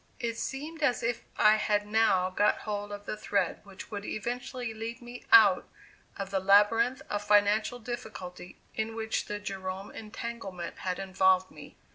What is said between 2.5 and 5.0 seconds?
hold of the thread which would eventually lead